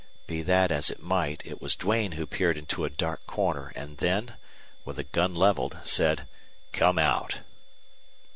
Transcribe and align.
Be 0.25 0.41
that 0.41 0.71
as 0.71 0.89
it 0.89 1.03
might, 1.03 1.45
it 1.45 1.61
was 1.61 1.75
Duane 1.75 2.13
who 2.13 2.25
peered 2.25 2.57
into 2.57 2.85
a 2.85 2.89
dark 2.89 3.23
corner 3.27 3.71
and 3.75 3.99
then, 3.99 4.33
with 4.83 4.97
a 4.97 5.03
gun 5.03 5.35
leveled, 5.35 5.77
said 5.83 6.27
"Come 6.73 6.97
out!" 6.97 7.41